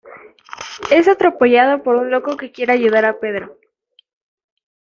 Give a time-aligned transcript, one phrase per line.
[0.89, 3.59] Es atropellado por un loco que quiere "ayudar" a Pedro.